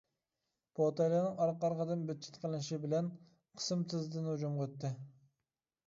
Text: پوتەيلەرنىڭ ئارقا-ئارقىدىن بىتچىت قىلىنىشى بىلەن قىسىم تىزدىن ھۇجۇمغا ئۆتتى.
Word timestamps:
پوتەيلەرنىڭ 0.79 1.27
ئارقا-ئارقىدىن 1.43 2.01
بىتچىت 2.09 2.41
قىلىنىشى 2.47 2.81
بىلەن 2.87 3.13
قىسىم 3.61 3.87
تىزدىن 3.93 4.33
ھۇجۇمغا 4.35 4.69
ئۆتتى. 4.71 4.97